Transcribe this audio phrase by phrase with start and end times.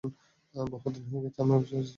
[0.55, 1.89] বহুদিন হয়ে গেছে,- আমি অফিসে আছি।